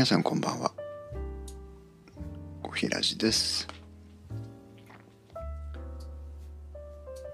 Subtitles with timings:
[0.00, 0.72] 皆さんこんばんは。
[2.62, 3.68] 小平寺です。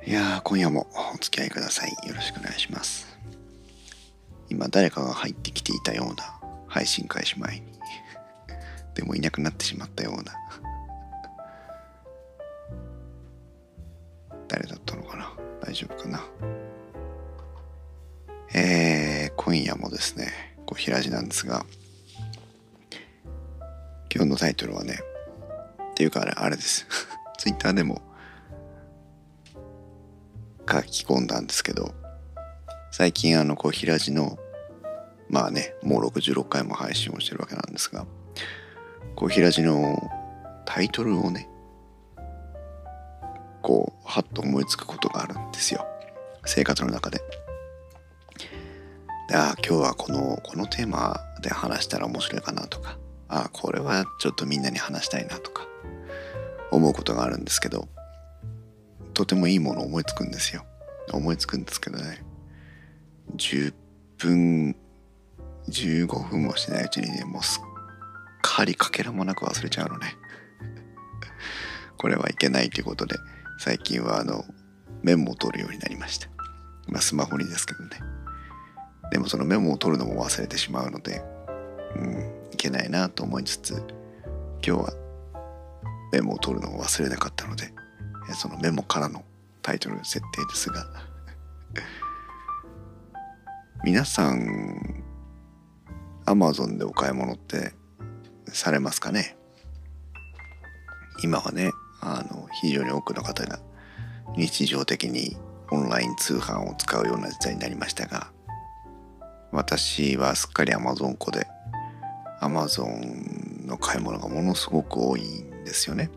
[0.05, 1.91] いやー今夜もお付き合いください。
[2.09, 3.07] よろしくお願いします。
[4.49, 7.63] 今誰かが入ってきていたような配信開始前に。
[8.96, 10.32] でもいなくなってしまったような
[14.48, 15.32] 誰だったのかな。
[15.61, 16.25] 大丈夫かな。
[18.53, 20.32] えー、今夜もですね
[20.67, 21.64] 小平寺なんですが
[24.16, 24.98] 今日のタイトルはね
[25.90, 26.86] っていうかあれあれです
[27.36, 28.00] ツイッターでも
[30.66, 31.94] 書き込んだんですけど
[32.91, 34.39] 最近あのこう平地の
[35.28, 38.06] まあねもう66回も配信をしてるわけなんですが
[39.17, 39.98] こう平地の
[40.64, 41.51] タイトルをね
[43.61, 45.86] こうはっと思いつくことがあるんですよ
[46.47, 47.20] 生活の中で。
[49.28, 52.97] であ今日はこのこのテーマで話したら面白いかなとか
[53.29, 55.67] あこれはちょっとみんなに話したいなとか
[56.71, 57.89] 思うことがあるんですけど
[59.15, 60.67] とてもいいもの思いつくんですよ。
[61.11, 62.23] 思いつくんですけどね。
[63.37, 63.73] 10
[64.19, 64.77] 分
[65.71, 67.63] 15分もしないうちにねもうすっ
[68.43, 70.17] かりかけらもなく忘れちゃうのね。
[71.97, 73.17] これはいけないということで
[73.59, 74.45] 最近はあの
[75.03, 76.29] メモを取るようになりました。
[76.87, 77.89] まあスマホにですけどね。
[79.11, 81.23] でもそのメモを取るのも忘れてしまうので
[81.97, 82.45] うん。
[82.57, 83.75] いけないなと思いつつ
[84.67, 84.93] 今日は
[86.11, 87.71] メモを取るのを忘れなかったので
[88.35, 89.23] そのメモからの
[89.61, 90.87] タイトル設定ですが
[93.85, 95.05] 皆さん
[96.25, 97.75] Amazon でお買い物って
[98.48, 99.37] されますかね？
[101.23, 103.59] 今はねあの非常に多くの方が
[104.35, 105.36] 日常的に
[105.70, 108.33] オンライン通販を使うような時代になりましたが
[109.53, 111.47] 私はすっかり Amazon 子で
[112.41, 116.11] Amazon の買い物がものすごく多いんですよね。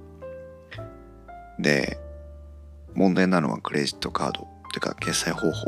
[1.59, 2.00] で
[2.94, 5.68] 問題なのはクレジットカードというか決済方法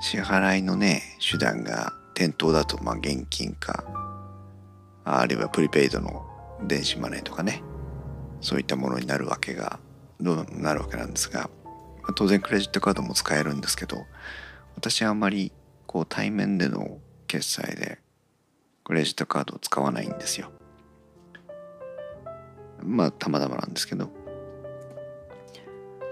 [0.00, 3.84] 支払いのね手段が店頭だとまあ現金か
[5.04, 6.26] あるいはプリペイドの
[6.66, 7.62] 電子マネーとかね
[8.40, 9.78] そういったものになるわけが
[10.20, 11.50] どうなるわけなんですが
[12.16, 13.96] 当然クレジットカードも使えるんですけど
[14.76, 15.52] 私はあんまり
[15.86, 17.98] こう対面での決済で
[18.84, 20.50] クレジットカードを使わないんですよ。
[22.82, 24.10] まあたまたまなんですけど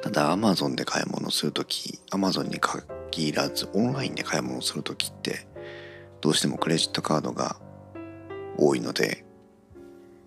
[0.00, 5.46] ただ Amazon で買い物するとき Amazon に限らずオンラインで買い物するときって
[6.20, 7.56] どうしてもクレジットカードが
[8.56, 9.24] 多いので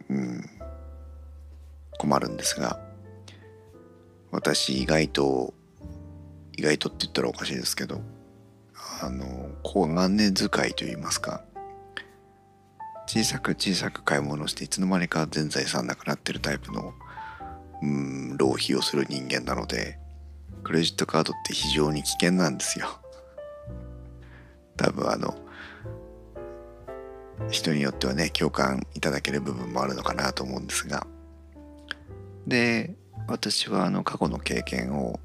[0.09, 0.50] うん
[1.97, 2.79] 困るんですが
[4.31, 5.53] 私意外と
[6.57, 8.01] 意外とって言ったらおかしいですけど
[9.01, 11.44] あの小金遣いといいますか
[13.07, 16.93] 小さく小さく買い物していつの間にか全財産なくなってるタイプの
[17.81, 19.99] うん浪費をする人間なので
[20.63, 22.88] クレジットカードって非常に危険なんですよ。
[24.77, 25.38] 多分あの
[27.49, 31.05] 人によってはね共感いただける部分もあるのかなと思うんですが。
[32.47, 32.95] で
[33.27, 35.19] 私はあの過去の経験を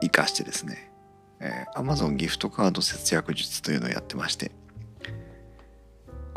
[0.00, 0.90] 生かしてですね、
[1.40, 4.50] えー、Amazon ギフトカード節約術というのをやってまして。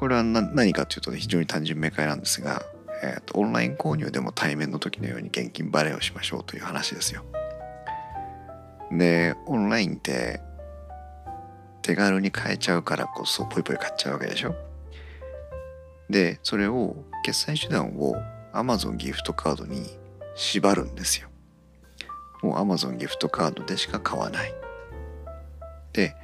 [0.01, 2.63] これは何かというと、ね、非常に単純明快なんですが、
[3.03, 7.23] えーと、オンライン購入でも対面の時のように現金バレーをしましょうという話ですよ。
[8.91, 10.41] でオンラインって
[11.83, 14.55] 手軽に買えちゃうからこそポイポイ買っちゃうわけでしょ。
[16.09, 18.15] でそれを決済手段を
[18.53, 19.85] Amazon ギフトカードに
[20.35, 21.29] 縛るんですよ。
[22.41, 24.53] もう Amazon ギフトカードでしか買わない。
[25.93, 26.15] で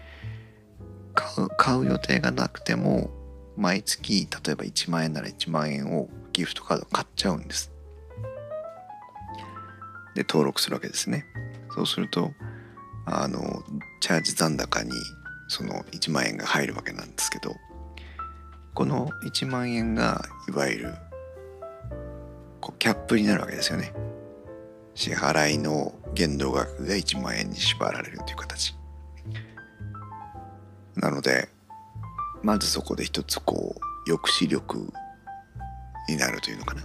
[1.57, 3.11] 買う予定がなくても
[3.57, 7.71] 毎月例えば1万円なら1万円をギフトカード買っちゃうんです。
[10.15, 11.25] で登録するわけですね。
[11.73, 12.31] そうすると
[13.05, 13.63] あの
[13.99, 14.91] チャージ残高に
[15.47, 17.55] その1万円が入るわけなんですけど
[18.73, 20.93] この1万円がいわゆる
[22.61, 23.93] こうキャップになるわけですよね。
[24.93, 28.75] 支払いの限度額が1万円に縛られるという形。
[30.95, 31.49] なので
[32.43, 34.91] まずそこで一つこう抑止力
[36.07, 36.83] になるというのかな。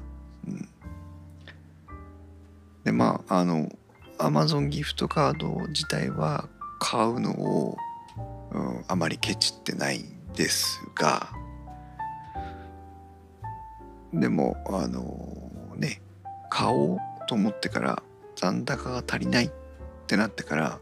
[0.49, 0.69] うん、
[2.85, 3.69] でまああの
[4.19, 6.49] アマゾンギフトカード自体は
[6.81, 7.77] 買うのを、
[8.53, 11.29] うん、あまりケチってないんですが
[14.13, 16.03] でもあのね
[16.51, 16.99] 買おう
[17.29, 18.03] と思ってから
[18.37, 19.51] 残高が足りないっ
[20.07, 20.79] てなってから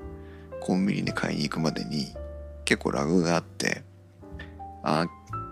[0.61, 2.14] コンビニで買いに行くまでに
[2.64, 3.82] 結構ラグがあって
[4.82, 5.06] あ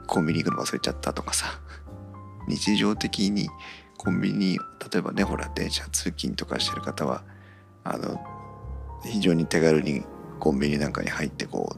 [0.07, 1.61] コンビニ行くの忘れちゃったとかさ
[2.47, 3.49] 日常的に
[3.97, 4.59] コンビニ
[4.93, 7.23] 例えばねほら電車通勤とかしてる方は
[7.85, 8.21] あの
[9.05, 10.03] 非常に手軽に
[10.41, 11.77] コンビニなんかに入ってこ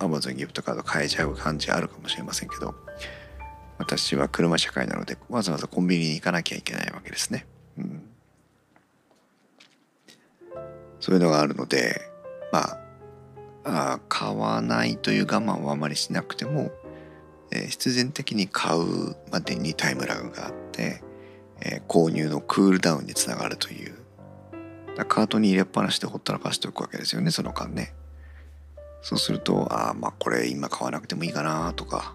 [0.00, 2.74] う Amazon ギフトカード買えちゃう感じあるかもしれませんけど
[3.78, 7.46] 私は車社会なのでわざわざコンビニに行かなきゃいけないわけですね。
[7.78, 8.02] うん、
[11.00, 12.02] そういうのがあるので
[12.52, 12.80] まあ
[13.64, 16.70] あ買わないという我慢はあまりしなくても、
[17.52, 21.02] え、必然的に買うまでにタイムラグがあって、
[21.60, 24.00] え、購入のクールダウンにつながるという。
[25.06, 27.94] カートに入れっぱなしでほったらかしておくわけですよねその間ね。
[29.02, 32.14] そうするとああまあこれ今買わなくてもいいかなとか。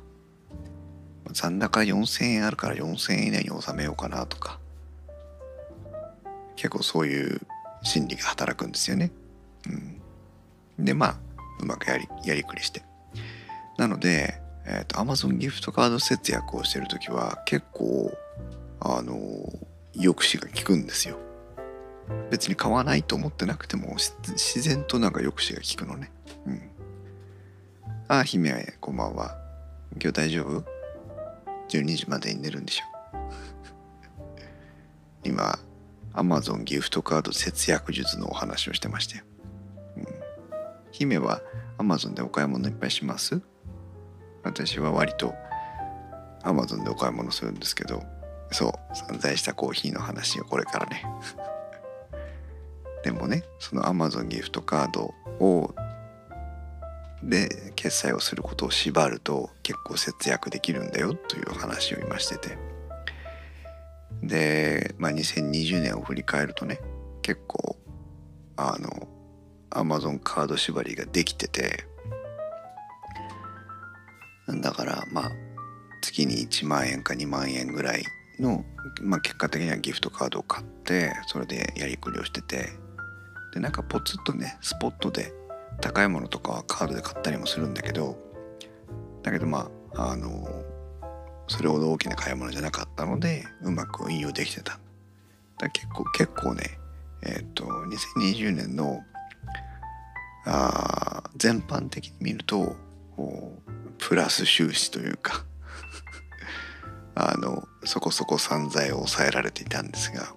[1.31, 4.59] 残高4000円あるから4000円以内に収めようかなとか。
[6.55, 7.41] 結構そういう
[7.81, 9.11] 心理が働くんですよね。
[10.77, 11.17] うん、でまあ
[11.59, 12.83] うまくやりやりくりして。
[13.77, 18.11] なので、えーと、Amazon ギフトカード節約をしてる時は結構
[18.79, 19.13] あの
[19.93, 21.17] 抑止が効くんですよ。
[22.29, 26.11] 別に買わないと思ってなくても自然となんか抑止が効くのね。
[26.45, 26.69] うん。
[28.07, 29.37] ああ、姫、こんばんは。
[29.93, 30.63] 今日大丈夫
[31.69, 32.83] ?12 時までに寝るんでしょ。
[35.23, 35.57] 今、
[36.13, 39.23] Amazon ギフトカード節約術のお話をしてましたよ。
[39.97, 40.05] うん、
[40.91, 41.41] 姫は
[41.77, 43.41] Amazon でお買い物いっぱいします？
[44.45, 45.33] 私は割と
[46.43, 48.01] Amazon でお買い物するんですけど、
[48.51, 51.03] そう、散財したコーヒーの話をこれからね。
[53.03, 55.75] でもね、その Amazon ギフトカードを
[57.23, 62.57] で決済をすることを縛ると結構節約できるんだよという話を今してて
[64.21, 66.79] で、まあ、2020年を振り返るとね
[67.23, 67.77] 結構
[68.57, 69.07] あの
[69.71, 71.85] Amazon カード縛りができてて
[74.47, 75.31] だからまあ
[76.01, 78.03] 月に1万円か2万円ぐらい
[78.39, 78.63] の、
[79.01, 82.69] まあ、結果的にはギフトカードを買ってそれでやりくりをしてて
[83.53, 85.33] でなんかポツッとねスポットで
[85.81, 88.17] 高いものとかはカードで買ったりもするんだけど
[89.23, 90.47] だけどまああの
[91.47, 94.79] それほど大きな買い物じゃなかったのでうまく運用できてた。
[95.57, 96.77] だ結構結構ね
[97.23, 97.65] えっ、ー、と
[98.17, 99.01] 2020年の
[100.45, 102.75] あ全般的に見ると
[103.97, 105.45] プラス収支というか
[107.15, 110.33] あのそこそこ散財を抑えられていたんですが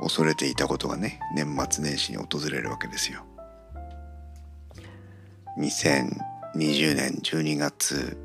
[0.00, 3.24] 恐れていたことがね年末年始に訪れるわけですよ。
[5.56, 8.16] 2020年12月、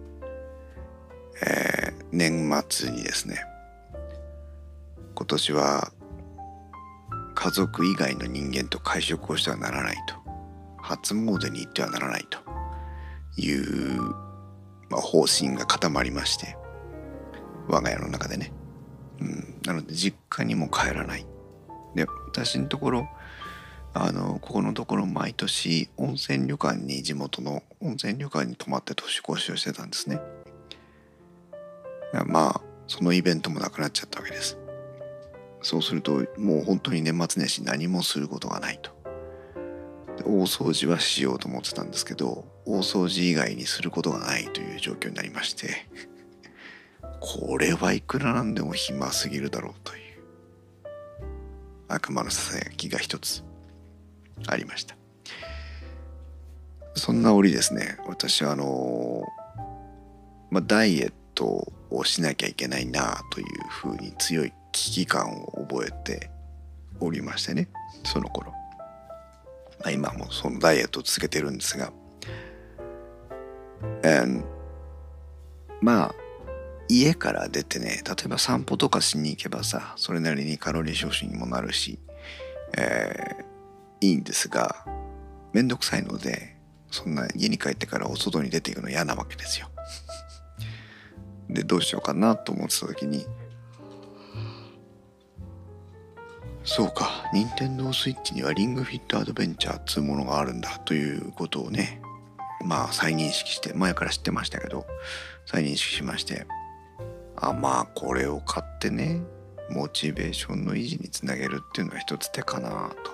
[1.45, 3.45] えー、年末にですね
[5.13, 5.91] 今年は
[7.35, 10.15] 家族以外の人間と会食をしてはならないと
[10.81, 12.39] 初詣に行ってはならないと
[13.39, 14.01] いう、
[14.89, 16.57] まあ、方針が固まりまして
[17.67, 18.51] 我が家の中でね、
[19.19, 21.25] うん、なので実家にも帰らない。
[21.95, 23.09] で私のところ
[23.93, 30.19] あのここのところ毎年温泉旅館に地元の温泉旅館に泊まって年越しをしてたんですね。
[32.27, 34.57] まあそのイベントもなくなっちゃったわけです。
[35.61, 38.91] そうするともう本当に年末年始何もすることがないと。
[40.25, 45.87] 大掃除はしようと思ってたんですけど大掃除以外にすることがないという状況になりまして
[47.19, 50.01] これはいくらなんでも暇すぎるだろうという
[51.87, 53.43] 悪魔のささやきが一つ
[54.47, 54.95] ありました。
[56.95, 59.23] そんな折ですね私はあの
[60.51, 66.29] まあ、ダイエットをしなきゃいけないなというふうに強い危機感を覚えて
[66.99, 67.69] おりましてね
[68.03, 68.53] その頃、
[69.79, 71.91] まあ、今もそのダイエットを続けてるんですが、
[75.81, 76.15] まあ
[76.89, 81.99] 家から出てね例えば散歩とかしに行けばさそれなりにカロリー消費にもなるし、
[82.77, 84.85] えー、いいんですが
[85.53, 86.57] めんどくさいので
[86.91, 89.69] そんな家に帰ってからお外に出ていくの嫌なわけですよ。
[91.49, 93.25] でどうしようかなと思ってた時に
[96.71, 97.23] そうか。
[97.33, 101.99] 任天堂スイッチにはリングフィットアドベンチャーっつうものがあるんだということをね。
[102.63, 104.85] まあ再認識して前から知ってましたけど。
[105.47, 106.45] 再認識しまして。
[107.37, 109.19] あまあこれを買ってね
[109.71, 113.11] モチベーションの維持につなげるっていうのは一つ手かなと。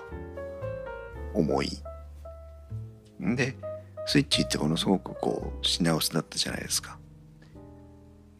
[1.32, 1.70] 思い。
[3.24, 3.56] んで
[4.04, 6.98] スイッチってものすごくこう品薄だったじゃないですか。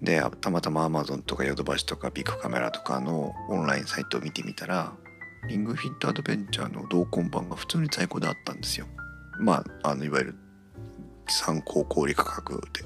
[0.03, 4.93] でたまたま Amazon とかヨドバシとかビッグカメラとかのオンラインサイトを見てみたら
[5.49, 8.87] リングフィットアドベンチャーの同梱版が普通に在庫であったんですよ。
[9.39, 10.35] まああのいわゆる
[11.29, 12.85] 参考小売価格で。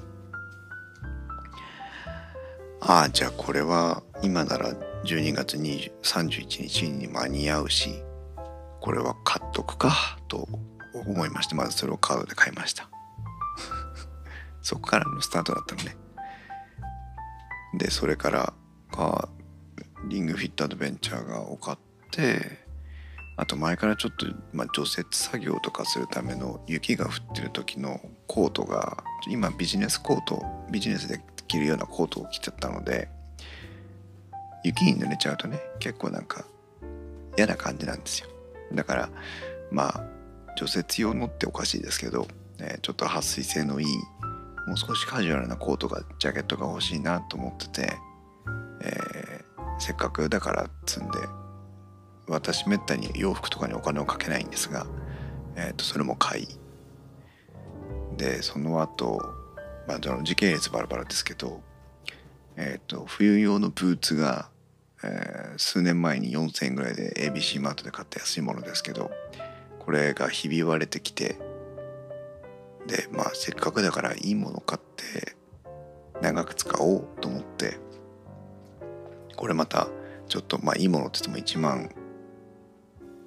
[2.81, 8.01] ああじゃあこれは今なら12月20 31日に間に合うし
[8.79, 10.47] これは買っとくかと
[10.93, 12.89] 思いましてまずそれをカードで買いました。
[14.61, 15.95] そこからのスタートだったのね。
[17.77, 18.53] でそれから
[20.07, 21.77] リングフィットアドベンチャーが多か
[22.11, 22.59] って
[23.37, 33.09] あと前からちょっと、まあ、除雪作業とかするための雪が降ってる時のコートが今ビジネスコートビジネスで着るようなコートを着てたので
[34.63, 36.45] 雪に濡れちゃうとね結構なんか
[37.37, 38.27] 嫌な感じなんですよ。
[38.73, 39.09] だから
[39.71, 40.03] まあ
[40.57, 42.27] 除雪用のっておかしいですけど、
[42.59, 43.87] え、ちょっと撥水性のいい
[44.67, 47.97] もう少しカジュアルなコートがジャケットが欲しいなと思ってて、
[48.83, 51.17] えー、せっかくだから積んで
[52.31, 54.87] 私めったに洋服とかにお金をかけないんですが、
[55.55, 56.47] えー、とそれも買い。
[58.17, 59.21] でその後、
[59.87, 61.61] まあの時系列バラバラですけど、
[62.55, 64.49] えー、と冬用のブーツが、
[65.03, 69.11] えー、数年前に4,000円ぐらいで ABC マートで買った安いものですけど
[69.79, 71.39] これがひび割れてきて
[72.85, 75.35] でまあせっかくだからいいもの買って
[76.21, 77.77] 長く使おうと思って
[79.35, 79.87] これまた
[80.27, 81.89] ちょっとまあいいものって言っても1万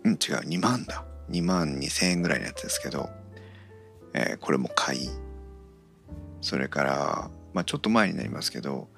[0.04, 0.18] うん違う。
[0.46, 1.04] 2万だ。
[1.30, 3.08] 2万2,000円ぐらいのやつですけど、
[4.12, 5.08] えー、これも買い。
[6.40, 8.88] それからまあちょっと前になりますけど、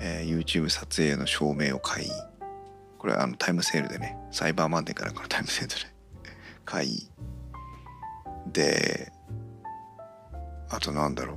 [0.00, 2.08] えー、YouTube 撮影の照明を買い。
[2.98, 5.74] これはあのタイムセールでねサイバーマンデーからこのタイムセールで
[6.64, 7.10] 買い。
[8.52, 9.12] で
[10.70, 11.34] あとなんだろ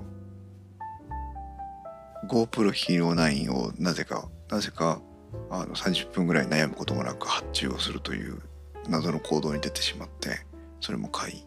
[2.24, 2.28] う。
[2.28, 5.02] GoPro Hero 9をなぜかなぜか
[5.50, 8.42] あの30分ぐらい悩むこともなく発注をするという
[8.90, 10.40] 謎の行動に出てしまって
[10.82, 11.46] それも買い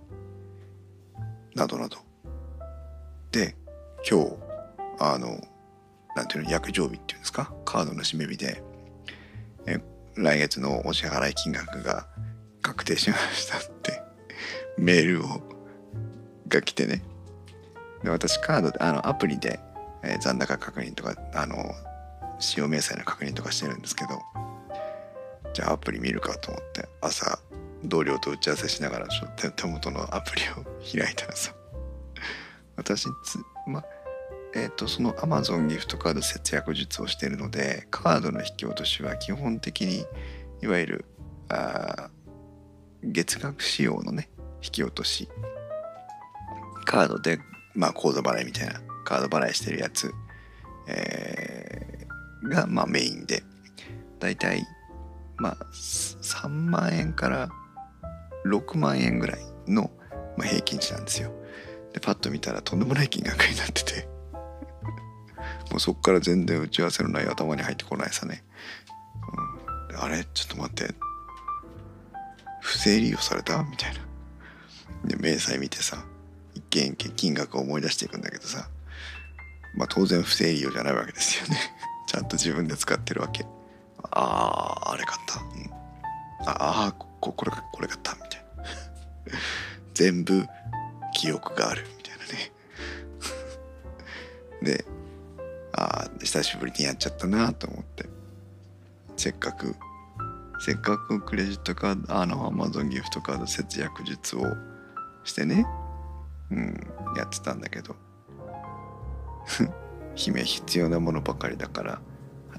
[1.54, 1.98] などなど。
[3.32, 3.54] で
[4.08, 4.36] 今日
[4.98, 5.40] あの
[6.16, 7.52] なんていうの約定日っていうんですか？
[7.64, 8.62] カードの締め日で
[9.66, 9.78] え
[10.16, 12.08] 来月のお支払い金額が
[12.62, 14.02] 確定しましたって
[14.78, 15.40] メールを
[16.48, 17.02] が来てね。
[18.02, 19.58] で私カードであのアプリで、
[20.02, 21.56] え、残高確認とかあの
[22.38, 24.20] 使用明細の確認とかしてるんですけど
[25.54, 27.38] じゃあアプリ見るかと思って朝
[27.84, 30.64] 同僚と打ち合わせしながらちょっと手元のアプリを
[31.02, 31.54] 開いたらさ
[32.76, 33.82] 私つま
[34.54, 40.04] えっ、ー、とその Amazon ギフトカード節約術をしているのでカードの引き落としは基本的に
[40.62, 41.04] いわゆる
[41.48, 42.10] あ
[43.02, 44.28] 月額仕様のね
[44.62, 45.28] 引き落とし。
[46.84, 47.38] カードで
[47.74, 50.10] まあ口座払いみたいなカード払いしてるやつ、
[50.88, 53.42] えー、がまあメインで。
[54.18, 54.64] だいたい
[55.38, 57.48] まあ3万円から
[58.46, 59.90] 6万円ぐらいの、
[60.36, 61.32] まあ、平均値なんですよ。
[61.92, 64.08] でパッと見たらとんでもない金額になってて。
[65.70, 68.42] もうそっから全然打ち合わせのない頭に入ってこないさね、
[69.90, 70.24] うん、あれ？
[70.32, 70.94] ちょっと待って。
[72.60, 73.62] 不正利用された？
[73.62, 74.00] みたいな。
[75.04, 76.04] で明細見てさ
[76.54, 78.68] 一件一件金額を思い出していくんだけどさ。
[79.76, 81.58] まあ当然不正利用じゃないわけですよね。
[82.08, 83.44] ちゃんと自分で使ってるわけ。
[84.04, 85.70] あああれ買った、うん、
[86.46, 88.64] ああここれこれ買ったみたいな。
[89.94, 90.46] 全部
[91.14, 91.84] 記憶がある。
[91.96, 92.52] みたいなね。
[94.78, 94.84] で
[95.72, 98.08] ああ久しぶりにやっちゃったなと思って。
[99.16, 99.74] せっかく
[100.60, 104.42] せっかくクレジットカードあのアマゾンギフトカード節約術を
[105.24, 105.66] してね。
[106.50, 106.86] うん
[107.16, 107.96] やってたんだけど。
[110.14, 112.00] 姫必要なものばかりだから。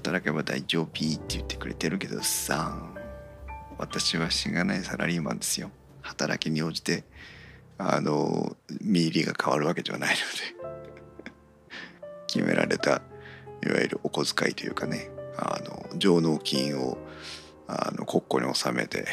[0.00, 2.74] 働けば大丈夫って言ってくれてるけどさ。
[3.76, 5.70] 私はしがないサラリーマンですよ。
[6.00, 7.04] 働きに応じて
[7.76, 11.30] あの見入りが変わるわけではないので。
[12.28, 13.02] 決められた
[13.62, 15.10] いわゆるお小遣いというかね。
[15.36, 16.98] あの上納金を
[17.66, 19.06] あの国庫に納めて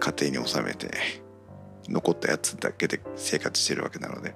[0.00, 0.90] 家庭に納めて
[1.88, 4.34] 残ったやつだけで生活してるわけなので。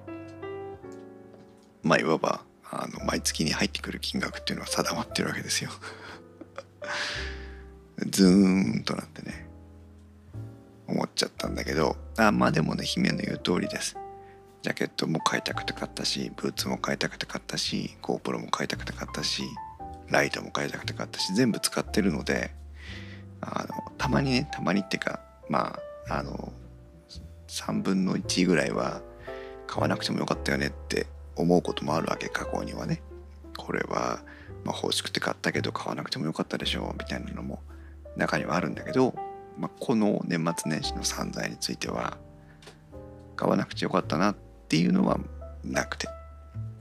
[1.83, 5.71] まあいわばあの毎月に入ってくる金額っていうのは定まってるわけですよ。
[8.09, 9.47] ズーンとなってね。
[10.87, 13.97] 思っちゃったんだけどあまあでもね姫の言う通りです。
[14.61, 19.43] ジャケットも買いたくて買ったしブーツも買いたくて買ったし GoPro も買いたくて買ったし
[20.09, 22.51] ライトも買いたくて買ったし全部使ってるので
[23.41, 26.51] あのたまにねたまにっていうかまああの
[27.47, 29.01] 3分の1ぐらいは
[29.67, 31.07] 買わなくてもよかったよねって
[31.41, 33.01] 思うこともあるわけ過去にはね。
[33.57, 34.21] これは、
[34.63, 37.59] ま、欲しくて買ったけど買わなくてもよかったでしょうみたいなのも
[38.15, 39.15] 中にはあるんだけど、
[39.57, 42.17] まあ、この年末年始の散財については
[43.35, 44.35] 買わなくてよかったなっ
[44.69, 45.19] ていうのは
[45.63, 46.07] なくて。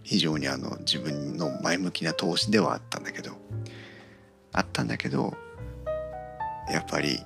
[0.06, 3.32] 非常にあの自分の前向きな投資ではあったんだけど
[4.52, 5.36] あったんだけど
[6.70, 7.18] やっぱり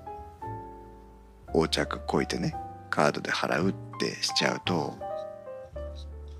[1.48, 2.56] 横着こいてね
[2.88, 4.96] カードで払うってしちゃうと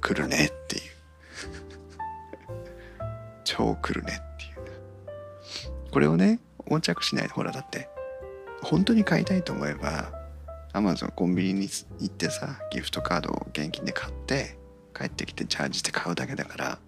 [0.01, 0.83] 来るねっていう。
[3.45, 5.91] 超来るねっていう。
[5.91, 7.89] これをね横着しないでほらだって。
[8.63, 10.13] 本当に買いたいと思えば
[10.73, 11.69] アマゾンコンビニに
[12.01, 14.59] 行ってさギフトカードを現金で買って
[14.97, 16.79] 帰ってきてチャージして買うだけだから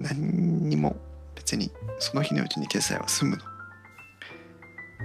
[0.00, 0.96] 何にも
[1.34, 3.42] 別にその日のうちに決済は済むの。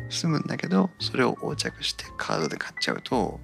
[0.10, 3.40] 済むんだけどそれを横着してカードで買っちゃうと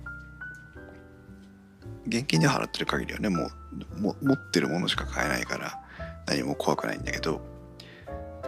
[2.07, 3.49] 現金で払ってる限りはねも
[3.97, 5.79] うも持ってるものしか買えないから
[6.27, 7.41] 何も怖くないんだけど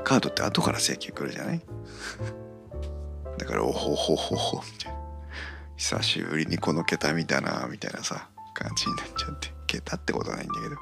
[0.04, 1.62] カードって後から請求来るじゃない？
[3.38, 4.98] だからおほほほほみたいな。
[5.76, 10.76] 久しぶりにこの桁見たなみたいなさ感じになっちゃって桁ってことはないんだけど。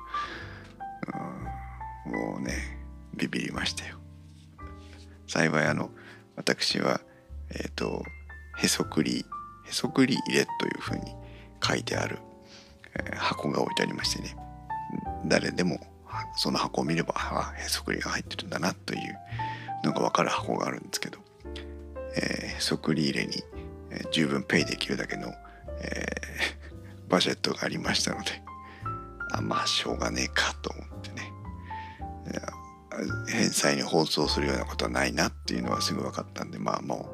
[1.20, 1.46] うん
[2.06, 2.54] もうね
[3.16, 3.98] ビビりましたよ。
[5.28, 5.90] 幸いあの
[6.36, 7.02] 私は
[7.50, 8.04] えっ、ー、と
[8.58, 9.26] へそくり
[9.68, 11.16] へそくり入れというふうに
[11.64, 12.20] 書いてある、
[13.16, 14.36] 箱が置いてありましてね。
[15.26, 15.80] 誰でも
[16.36, 19.18] その箱を見ればあへそくりが入ってるんだなという
[19.84, 21.20] のが分かる箱があるんですけど、
[22.16, 23.44] えー、へそくり入れに、
[24.12, 25.34] 十分ペイできるだけの、
[25.82, 28.46] えー、 バジェットがありましたので。
[29.32, 31.32] あまあしょうがねえかと思ってね。
[33.28, 37.10] 返済に放送するようなことはないなっていうのはすぐ分かったんでまあも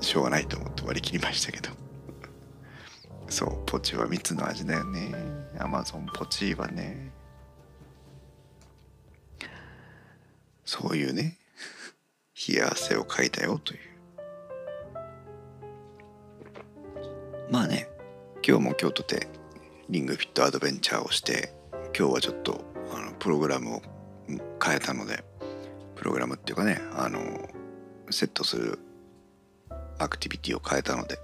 [0.00, 1.87] うしょうがないと思って割り切りましたけど。
[3.28, 5.12] そうポチは蜜の味だよね。
[5.58, 7.12] アマゾンポチはね。
[10.64, 11.38] そういうね。
[12.48, 13.88] 冷や汗をかいたよという。
[17.50, 17.88] まあね
[18.46, 19.26] 今日も京都で
[19.88, 21.52] リングフィットアドベンチャーをして
[21.98, 22.62] 今日はちょっと
[22.92, 23.82] あのプログラムを
[24.62, 25.24] 変えたので
[25.96, 27.20] プログラムっていうかねあの
[28.10, 28.78] セットする
[29.98, 31.18] アクティビティを変えたので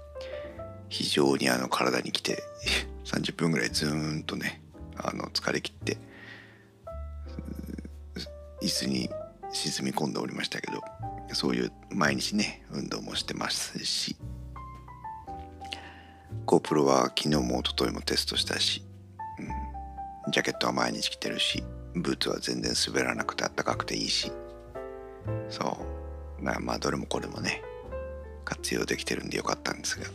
[0.95, 2.41] 非常にあの体にきて
[3.03, 4.61] 30分ぐらいずーんとね
[4.95, 5.97] あの疲れ切って
[8.61, 9.09] 椅子に
[9.51, 10.81] 沈み込んでおりましたけど
[11.33, 14.15] そういう毎日ね運動もしてますし
[16.45, 18.81] GoPro は昨日も一昨日もテストしたし、
[20.25, 21.61] うん、ジャケットは毎日着てるし
[21.93, 24.31] ブーツは全然滑らなくてあったかくていいし
[25.49, 25.77] そ
[26.39, 26.41] う。
[26.41, 27.61] まあどれもこれもね
[28.45, 30.05] 活用できてるんでよかったんですが。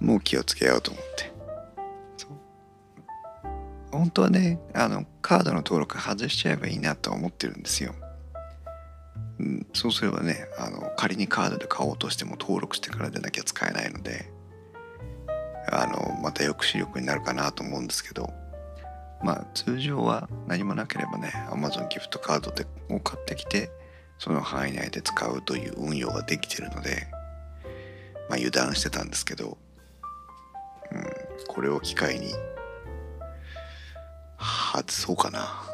[0.00, 1.32] もう気をつけようと思って。
[3.90, 7.94] 本当はねあのカードの登録外しちゃえばいいなと思ってるんですよ。
[9.38, 14.30] うん、そうすればねあの仮にカードで買おうとしても登録してからでなきゃ使えないので
[15.70, 18.30] あのまた抑止力になるかなと思うんですけど。
[19.22, 23.70] まあ通常は何もなければね Amazon ギフトカードでを買ってきて
[24.18, 27.08] その範囲内で使うという運用ができてるので
[28.28, 29.58] まあ油断してたんですけど、
[31.46, 32.34] これを機会に。
[34.72, 35.48] 外そうかな。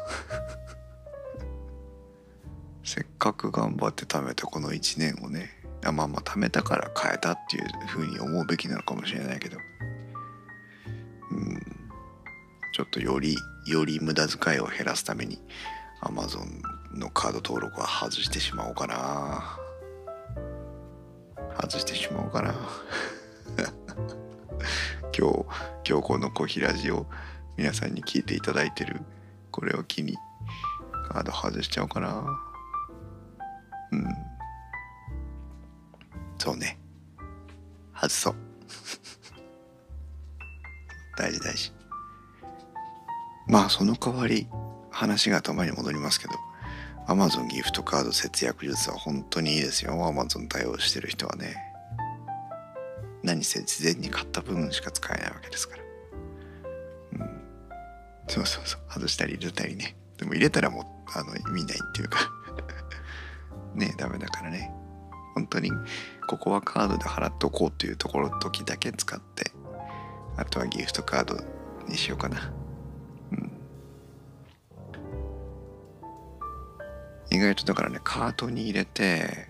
[2.83, 5.55] せっかく頑張って貯めたこの1年をね
[5.91, 9.57] まあまあ貯めたから変えたっていうふうに思うべきなのかもしれないけど。
[11.31, 11.61] うん。
[12.73, 15.41] ちょっとよりより無駄遣いを減らすために
[16.01, 16.61] Amazon
[16.93, 19.57] のカード登録は外してしまおうかな。
[21.61, 22.53] 外してしまおうかな。
[25.17, 25.45] 今日
[25.89, 27.05] 今日このコヒラジを
[27.55, 28.99] 皆さんに聞いていただいてる
[29.49, 30.17] これを機に
[31.07, 32.25] カード外しちゃおうかな。
[33.93, 34.05] うん。
[36.37, 36.77] そうね。
[37.95, 38.35] 外そう。
[41.17, 41.71] 大事大事。
[43.47, 44.49] まあその代わり
[44.91, 46.33] 話が頭に戻りますけど
[47.07, 49.93] Amazon ギフトカード節約術は本当にいいですよ。
[49.93, 51.64] Amazon 対応してる人はね。
[53.25, 55.83] 何せ事前に買った部分しか使えないわけですから。
[57.13, 57.41] うん。
[58.27, 58.81] そうそうそう。
[58.87, 59.95] 外したり入れたりね。
[60.17, 62.31] でも入れたらもうあの意味ないっていうか。
[63.75, 64.71] ねダメだからね。
[65.33, 65.71] 本当に
[66.27, 69.51] ここはカードで払っておこうっていうところ時だけ使って
[70.37, 71.37] あとはギフトカード
[71.89, 72.53] にしようかな。
[73.31, 73.51] うん。
[77.31, 79.49] 意外とだからねカートに入れて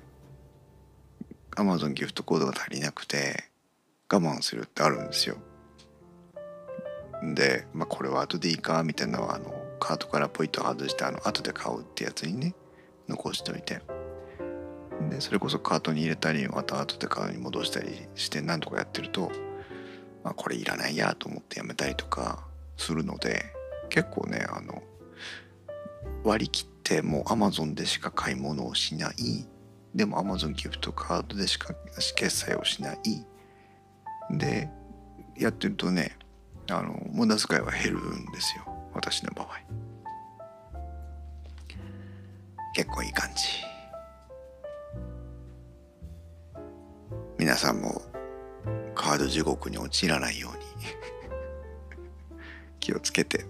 [1.51, 3.49] Amazon ギフトコードが足りなくて
[4.15, 5.37] 我慢するってあるんですよ。
[7.33, 12.55] で、まあ、これは後でいいかみたいなのはあのカートからポイント外してあの後で買うってやつにね
[13.07, 13.81] 残しておいて。
[15.09, 19.29] でそれこそカートに入れたりまた後でカートに戻したりして何とかやってると、
[20.23, 22.47] まあ、これいらないやと思ってやめたりとか
[22.77, 23.43] するので
[23.89, 24.81] 結構ねあの
[26.23, 29.15] 割り切ってもう Amazon でしか買い物をしない。
[29.93, 31.73] でも Amazon ギフトカードでしか
[32.15, 32.97] 決済をしない。
[34.31, 34.69] で
[35.37, 36.17] やってるとね
[36.69, 38.65] あの無駄遣いは減るんですよ。
[38.93, 39.47] 私の場合。
[42.73, 43.43] 結構いい感じ。
[47.37, 48.01] 皆さんも
[48.95, 50.65] カード地獄に陥らないように。
[52.79, 53.45] 気をつけて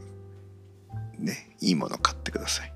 [1.17, 2.74] ねいいもの買ってください。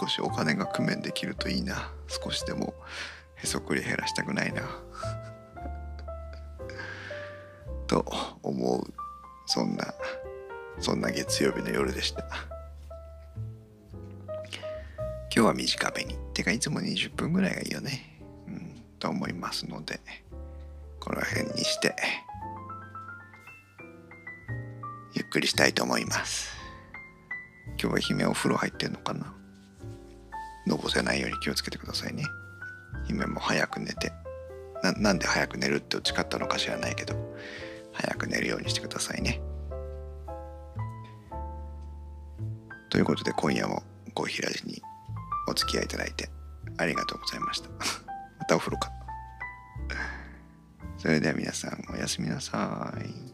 [0.00, 1.90] 少しお金が工面できるといいな。
[2.08, 2.74] 少しでも
[3.36, 4.62] へそくり減らしたくないな。
[7.86, 8.04] と
[8.42, 8.94] 思う。
[9.46, 9.94] そんな
[10.80, 12.24] そんな月曜日の夜でした。
[15.34, 16.16] 今日は短めに。
[16.32, 18.20] てかいつも20分ぐらいがいいよね。
[18.48, 18.82] うん。
[18.98, 20.00] と思いますので
[20.98, 21.94] この辺にして
[25.12, 26.54] ゆっくりしたいと思います。
[27.80, 29.43] 今日は姫お風呂入ってんのかな？
[30.66, 32.24] のぼせないように気をつけてくださいね。
[33.06, 34.12] 姫も早く寝て。
[34.98, 37.14] なんで早く寝るって誓ったのか知らないけど。
[37.94, 39.40] 早く寝るようにしてくださいね。
[42.90, 43.82] ということで今夜も
[44.14, 44.82] コーヒーラジに
[45.48, 46.28] お付き合いいただいて
[46.76, 47.68] ありがとうございました。
[48.38, 48.92] またお風呂か。
[50.98, 53.33] それでは皆さんおやすみなさい。